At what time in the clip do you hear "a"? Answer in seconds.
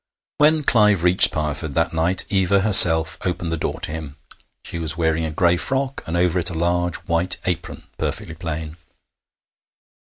5.25-5.29, 6.49-6.55